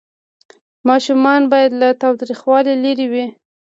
ماشومان 0.89 1.41
باید 1.51 1.71
له 1.81 1.89
تاوتریخوالي 2.01 2.73
لرې 2.83 3.07
وي. 3.11 3.25